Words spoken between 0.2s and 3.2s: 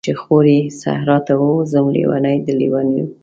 خوری صحرا ته ووځم، لیونۍ د لیونیو